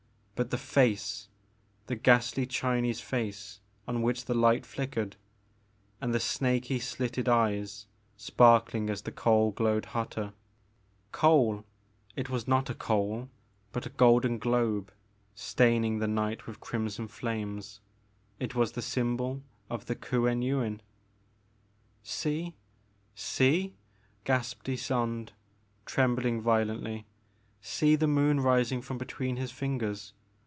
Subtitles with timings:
[0.33, 1.27] But the face!—
[1.85, 5.15] the ghastly Chinese face on which the light flickered,—
[6.01, 7.85] and the snaky slitted eyes,
[8.17, 10.33] sparkling as the coal glowed hotter.
[11.11, 11.63] Coal!
[12.15, 13.29] It was not a coal
[13.71, 14.91] but a golden globe
[15.35, 17.79] staining the night with crimson flames,—
[18.41, 20.79] ^it was the symbol of the Kuen Yuin.
[22.01, 22.55] See!
[23.13, 23.75] See!
[24.23, 25.33] gasped Ysonde,
[25.85, 30.13] trembling vio lently, '* see the moon rising from between his fingers